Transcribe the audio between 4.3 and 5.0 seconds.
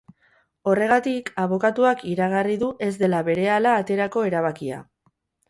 eabakia.